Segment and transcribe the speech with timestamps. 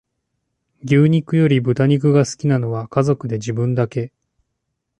[0.81, 4.11] 牛肉より豚肉が好きなのは家族で自分だけ